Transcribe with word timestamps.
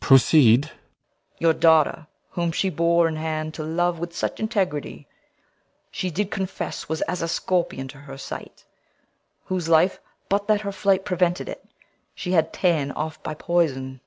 Proceed. 0.00 0.62
CORNELIUS. 0.62 0.82
Your 1.40 1.52
daughter, 1.52 2.06
whom 2.30 2.52
she 2.52 2.70
bore 2.70 3.06
in 3.06 3.16
hand 3.16 3.52
to 3.52 3.62
love 3.62 3.98
With 3.98 4.16
such 4.16 4.40
integrity, 4.40 5.06
she 5.90 6.10
did 6.10 6.30
confess 6.30 6.88
Was 6.88 7.02
as 7.02 7.20
a 7.20 7.28
scorpion 7.28 7.86
to 7.88 7.98
her 7.98 8.16
sight; 8.16 8.64
whose 9.44 9.68
life, 9.68 10.00
But 10.30 10.48
that 10.48 10.62
her 10.62 10.72
flight 10.72 11.04
prevented 11.04 11.50
it, 11.50 11.68
she 12.14 12.32
had 12.32 12.50
Ta'en 12.50 12.92
off 12.92 13.22
by 13.22 13.34
poison. 13.34 14.00